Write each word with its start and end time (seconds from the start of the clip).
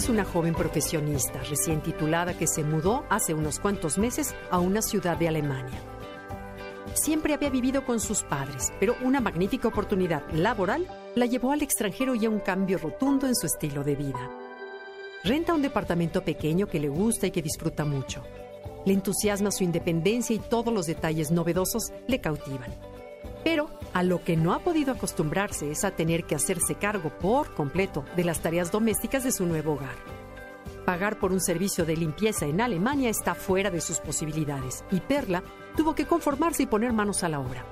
es 0.00 0.08
una 0.08 0.24
joven 0.24 0.54
profesionista 0.54 1.42
recién 1.42 1.82
titulada 1.82 2.32
que 2.32 2.46
se 2.46 2.64
mudó 2.64 3.04
hace 3.10 3.34
unos 3.34 3.60
cuantos 3.60 3.98
meses 3.98 4.34
a 4.50 4.58
una 4.58 4.80
ciudad 4.80 5.18
de 5.18 5.28
Alemania. 5.28 5.78
Siempre 6.94 7.34
había 7.34 7.50
vivido 7.50 7.84
con 7.84 8.00
sus 8.00 8.22
padres, 8.22 8.72
pero 8.80 8.96
una 9.02 9.20
magnífica 9.20 9.68
oportunidad 9.68 10.22
laboral 10.32 10.86
la 11.14 11.26
llevó 11.26 11.52
al 11.52 11.60
extranjero 11.60 12.14
y 12.14 12.24
a 12.24 12.30
un 12.30 12.40
cambio 12.40 12.78
rotundo 12.78 13.26
en 13.26 13.36
su 13.36 13.44
estilo 13.44 13.84
de 13.84 13.96
vida. 13.96 14.30
Renta 15.22 15.52
un 15.52 15.60
departamento 15.60 16.24
pequeño 16.24 16.66
que 16.66 16.80
le 16.80 16.88
gusta 16.88 17.26
y 17.26 17.30
que 17.30 17.42
disfruta 17.42 17.84
mucho. 17.84 18.22
Le 18.86 18.94
entusiasma 18.94 19.50
su 19.50 19.64
independencia 19.64 20.34
y 20.34 20.38
todos 20.38 20.72
los 20.72 20.86
detalles 20.86 21.30
novedosos 21.30 21.92
le 22.08 22.22
cautivan. 22.22 22.70
A 23.92 24.04
lo 24.04 24.22
que 24.22 24.36
no 24.36 24.54
ha 24.54 24.60
podido 24.60 24.92
acostumbrarse 24.92 25.70
es 25.70 25.84
a 25.84 25.90
tener 25.90 26.24
que 26.24 26.36
hacerse 26.36 26.76
cargo 26.76 27.10
por 27.10 27.54
completo 27.54 28.04
de 28.14 28.22
las 28.22 28.40
tareas 28.40 28.70
domésticas 28.70 29.24
de 29.24 29.32
su 29.32 29.46
nuevo 29.46 29.72
hogar. 29.72 29.96
Pagar 30.84 31.18
por 31.18 31.32
un 31.32 31.40
servicio 31.40 31.84
de 31.84 31.96
limpieza 31.96 32.46
en 32.46 32.60
Alemania 32.60 33.10
está 33.10 33.34
fuera 33.34 33.68
de 33.70 33.80
sus 33.80 33.98
posibilidades 33.98 34.84
y 34.92 35.00
Perla 35.00 35.42
tuvo 35.76 35.94
que 35.94 36.06
conformarse 36.06 36.62
y 36.62 36.66
poner 36.66 36.92
manos 36.92 37.24
a 37.24 37.28
la 37.28 37.40
obra. 37.40 37.64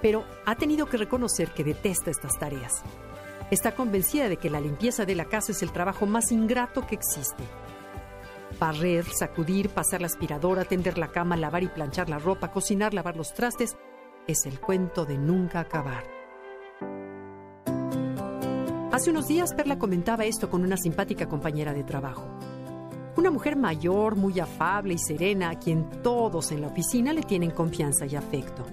Pero 0.00 0.24
ha 0.46 0.54
tenido 0.54 0.86
que 0.86 0.98
reconocer 0.98 1.50
que 1.50 1.64
detesta 1.64 2.10
estas 2.10 2.38
tareas. 2.38 2.82
Está 3.50 3.74
convencida 3.74 4.28
de 4.28 4.36
que 4.36 4.50
la 4.50 4.60
limpieza 4.60 5.04
de 5.04 5.16
la 5.16 5.24
casa 5.24 5.52
es 5.52 5.62
el 5.62 5.72
trabajo 5.72 6.06
más 6.06 6.30
ingrato 6.30 6.86
que 6.86 6.94
existe. 6.94 7.42
Barrer, 8.60 9.04
sacudir, 9.12 9.68
pasar 9.68 10.00
la 10.00 10.06
aspiradora, 10.06 10.64
tender 10.64 10.96
la 10.96 11.08
cama, 11.08 11.36
lavar 11.36 11.64
y 11.64 11.68
planchar 11.68 12.08
la 12.08 12.18
ropa, 12.18 12.52
cocinar, 12.52 12.94
lavar 12.94 13.16
los 13.16 13.34
trastes, 13.34 13.76
es 14.26 14.46
el 14.46 14.60
cuento 14.60 15.04
de 15.04 15.18
nunca 15.18 15.60
acabar. 15.60 16.04
Hace 18.92 19.10
unos 19.10 19.26
días 19.26 19.54
Perla 19.54 19.78
comentaba 19.78 20.24
esto 20.24 20.48
con 20.48 20.62
una 20.62 20.76
simpática 20.76 21.26
compañera 21.28 21.72
de 21.72 21.82
trabajo. 21.82 22.28
Una 23.16 23.30
mujer 23.30 23.56
mayor, 23.56 24.16
muy 24.16 24.38
afable 24.40 24.94
y 24.94 24.98
serena, 24.98 25.50
a 25.50 25.58
quien 25.58 25.90
todos 26.02 26.52
en 26.52 26.60
la 26.60 26.68
oficina 26.68 27.12
le 27.12 27.22
tienen 27.22 27.50
confianza 27.50 28.06
y 28.06 28.16
afecto. 28.16 28.64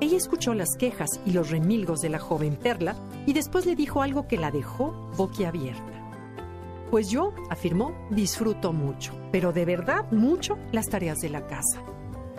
Ella 0.00 0.16
escuchó 0.16 0.52
las 0.54 0.76
quejas 0.78 1.20
y 1.24 1.32
los 1.32 1.50
remilgos 1.50 2.00
de 2.00 2.10
la 2.10 2.18
joven 2.18 2.56
Perla 2.56 2.94
y 3.26 3.32
después 3.32 3.64
le 3.64 3.74
dijo 3.74 4.02
algo 4.02 4.26
que 4.26 4.36
la 4.36 4.50
dejó 4.50 4.92
boquiabierta. 5.16 6.10
Pues 6.90 7.08
yo, 7.08 7.32
afirmó, 7.50 7.92
disfruto 8.10 8.72
mucho, 8.72 9.12
pero 9.32 9.52
de 9.52 9.64
verdad 9.64 10.10
mucho 10.12 10.58
las 10.72 10.88
tareas 10.88 11.20
de 11.20 11.30
la 11.30 11.46
casa. 11.46 11.82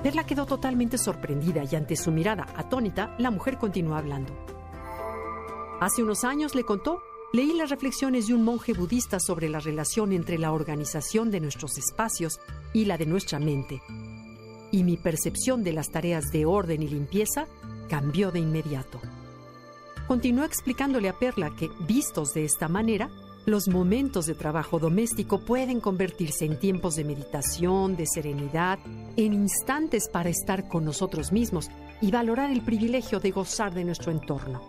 Perla 0.06 0.24
quedó 0.24 0.46
totalmente 0.46 1.00
sorprendida 1.00 1.64
y 1.64 1.76
ante 1.76 1.96
su 1.96 2.12
mirada 2.12 2.46
atónita, 2.56 3.16
la 3.18 3.32
mujer 3.32 3.58
continuó 3.58 3.96
hablando. 3.96 4.36
Hace 5.82 6.04
unos 6.04 6.24
años, 6.24 6.54
le 6.54 6.64
contó, 6.64 7.02
leí 7.34 7.54
las 7.54 7.72
reflexiones 7.72 8.28
de 8.28 8.36
un 8.36 8.44
monje 8.44 8.74
budista 8.74 9.20
sobre 9.20 9.50
la 9.50 9.60
relación 9.60 10.14
entre 10.14 10.38
la 10.38 10.52
organización 10.52 11.32
de 11.32 11.40
nuestros 11.40 11.80
espacios 11.80 12.40
y 12.72 12.86
la 12.86 13.00
de 13.00 13.08
nuestra 13.08 13.40
mente. 13.40 13.82
Y 14.72 14.84
mi 14.84 14.96
percepción 14.96 15.64
de 15.64 15.74
las 15.74 15.90
tareas 15.90 16.32
de 16.32 16.46
orden 16.46 16.84
y 16.84 16.88
limpieza 16.88 17.48
cambió 17.90 18.30
de 18.30 18.42
inmediato. 18.42 19.02
Continuó 20.08 20.46
explicándole 20.46 21.10
a 21.10 21.18
Perla 21.18 21.50
que, 21.56 21.72
vistos 21.88 22.36
de 22.36 22.46
esta 22.46 22.68
manera, 22.68 23.10
los 23.48 23.68
momentos 23.68 24.28
de 24.28 24.36
trabajo 24.36 24.78
doméstico 24.78 25.40
pueden 25.40 25.80
convertirse 25.80 26.46
en 26.46 26.60
tiempos 26.60 26.96
de 26.96 27.06
meditación, 27.06 27.96
de 27.96 28.06
serenidad, 28.06 28.78
en 29.18 29.34
instantes 29.34 30.10
para 30.12 30.30
estar 30.30 30.68
con 30.68 30.86
nosotros 30.86 31.32
mismos 31.32 31.70
y 32.02 32.12
valorar 32.12 32.52
el 32.52 32.62
privilegio 32.62 33.20
de 33.20 33.32
gozar 33.32 33.74
de 33.74 33.86
nuestro 33.86 34.12
entorno. 34.12 34.62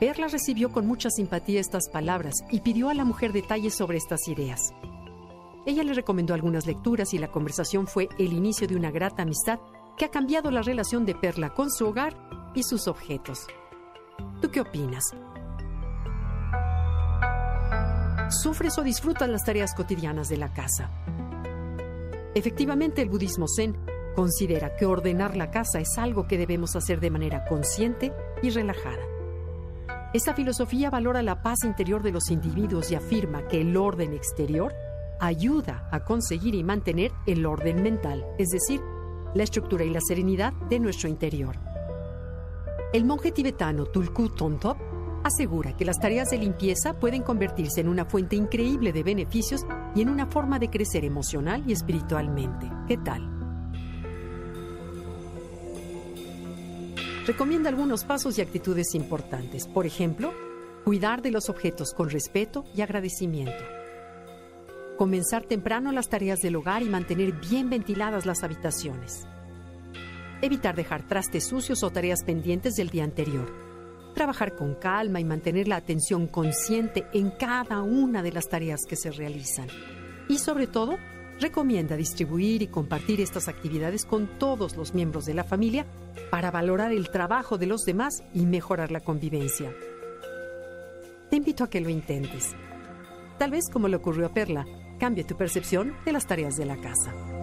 Perla 0.00 0.28
recibió 0.28 0.72
con 0.72 0.86
mucha 0.86 1.10
simpatía 1.10 1.60
estas 1.60 1.88
palabras 1.88 2.34
y 2.50 2.60
pidió 2.60 2.88
a 2.88 2.94
la 2.94 3.04
mujer 3.04 3.32
detalles 3.32 3.74
sobre 3.74 3.98
estas 3.98 4.26
ideas. 4.28 4.72
Ella 5.66 5.82
le 5.82 5.94
recomendó 5.94 6.34
algunas 6.34 6.66
lecturas 6.66 7.14
y 7.14 7.18
la 7.18 7.30
conversación 7.30 7.86
fue 7.86 8.08
el 8.18 8.32
inicio 8.32 8.66
de 8.66 8.76
una 8.76 8.90
grata 8.90 9.22
amistad 9.22 9.60
que 9.96 10.04
ha 10.04 10.10
cambiado 10.10 10.50
la 10.50 10.62
relación 10.62 11.06
de 11.06 11.14
Perla 11.14 11.50
con 11.50 11.70
su 11.70 11.86
hogar 11.86 12.16
y 12.54 12.62
sus 12.64 12.88
objetos. 12.88 13.46
¿Tú 14.40 14.50
qué 14.50 14.60
opinas? 14.60 15.04
¿Sufres 18.28 18.76
o 18.78 18.82
disfrutas 18.82 19.28
las 19.28 19.44
tareas 19.44 19.74
cotidianas 19.74 20.28
de 20.28 20.36
la 20.36 20.52
casa? 20.52 20.90
Efectivamente, 22.34 23.02
el 23.02 23.08
budismo 23.08 23.46
zen 23.48 23.76
considera 24.14 24.76
que 24.76 24.86
ordenar 24.86 25.36
la 25.36 25.50
casa 25.50 25.80
es 25.80 25.98
algo 25.98 26.26
que 26.26 26.38
debemos 26.38 26.76
hacer 26.76 27.00
de 27.00 27.10
manera 27.10 27.44
consciente 27.44 28.12
y 28.42 28.50
relajada. 28.50 29.02
Esta 30.12 30.34
filosofía 30.34 30.90
valora 30.90 31.22
la 31.22 31.42
paz 31.42 31.64
interior 31.64 32.02
de 32.02 32.12
los 32.12 32.30
individuos 32.30 32.90
y 32.90 32.94
afirma 32.94 33.48
que 33.48 33.60
el 33.60 33.76
orden 33.76 34.12
exterior 34.12 34.72
ayuda 35.20 35.88
a 35.90 36.04
conseguir 36.04 36.54
y 36.54 36.62
mantener 36.62 37.12
el 37.26 37.44
orden 37.46 37.82
mental, 37.82 38.24
es 38.38 38.48
decir, 38.50 38.80
la 39.34 39.42
estructura 39.42 39.84
y 39.84 39.90
la 39.90 40.00
serenidad 40.00 40.52
de 40.68 40.78
nuestro 40.78 41.08
interior. 41.08 41.56
El 42.92 43.04
monje 43.04 43.32
tibetano 43.32 43.86
Tulku 43.86 44.28
Tontop 44.28 44.78
asegura 45.24 45.74
que 45.74 45.86
las 45.86 45.98
tareas 45.98 46.30
de 46.30 46.38
limpieza 46.38 46.92
pueden 46.92 47.22
convertirse 47.22 47.80
en 47.80 47.88
una 47.88 48.04
fuente 48.04 48.36
increíble 48.36 48.92
de 48.92 49.02
beneficios 49.02 49.66
y 49.94 50.02
en 50.02 50.10
una 50.10 50.26
forma 50.26 50.58
de 50.58 50.68
crecer 50.68 51.04
emocional 51.04 51.64
y 51.66 51.72
espiritualmente. 51.72 52.70
¿Qué 52.86 52.98
tal? 52.98 53.30
Recomienda 57.26 57.70
algunos 57.70 58.04
pasos 58.04 58.36
y 58.36 58.42
actitudes 58.42 58.94
importantes. 58.94 59.66
Por 59.66 59.86
ejemplo, 59.86 60.34
cuidar 60.84 61.22
de 61.22 61.30
los 61.30 61.48
objetos 61.48 61.94
con 61.94 62.10
respeto 62.10 62.66
y 62.76 62.82
agradecimiento. 62.82 63.64
Comenzar 64.98 65.44
temprano 65.44 65.90
las 65.90 66.10
tareas 66.10 66.42
del 66.42 66.56
hogar 66.56 66.82
y 66.82 66.90
mantener 66.90 67.32
bien 67.32 67.70
ventiladas 67.70 68.26
las 68.26 68.44
habitaciones. 68.44 69.26
Evitar 70.42 70.76
dejar 70.76 71.08
trastes 71.08 71.46
sucios 71.46 71.82
o 71.82 71.90
tareas 71.90 72.22
pendientes 72.24 72.76
del 72.76 72.90
día 72.90 73.04
anterior 73.04 73.73
trabajar 74.14 74.54
con 74.54 74.74
calma 74.74 75.20
y 75.20 75.24
mantener 75.24 75.68
la 75.68 75.76
atención 75.76 76.26
consciente 76.26 77.06
en 77.12 77.30
cada 77.30 77.82
una 77.82 78.22
de 78.22 78.32
las 78.32 78.48
tareas 78.48 78.86
que 78.88 78.96
se 78.96 79.10
realizan. 79.10 79.66
Y 80.28 80.38
sobre 80.38 80.66
todo, 80.66 80.96
recomienda 81.40 81.96
distribuir 81.96 82.62
y 82.62 82.68
compartir 82.68 83.20
estas 83.20 83.48
actividades 83.48 84.06
con 84.06 84.38
todos 84.38 84.76
los 84.76 84.94
miembros 84.94 85.26
de 85.26 85.34
la 85.34 85.44
familia 85.44 85.84
para 86.30 86.50
valorar 86.50 86.92
el 86.92 87.10
trabajo 87.10 87.58
de 87.58 87.66
los 87.66 87.84
demás 87.84 88.22
y 88.32 88.46
mejorar 88.46 88.90
la 88.90 89.00
convivencia. 89.00 89.72
Te 91.30 91.36
invito 91.36 91.64
a 91.64 91.70
que 91.70 91.80
lo 91.80 91.90
intentes. 91.90 92.54
Tal 93.38 93.50
vez 93.50 93.68
como 93.70 93.88
le 93.88 93.96
ocurrió 93.96 94.26
a 94.26 94.32
Perla, 94.32 94.64
cambie 94.98 95.24
tu 95.24 95.36
percepción 95.36 95.94
de 96.04 96.12
las 96.12 96.26
tareas 96.26 96.56
de 96.56 96.66
la 96.66 96.76
casa. 96.76 97.33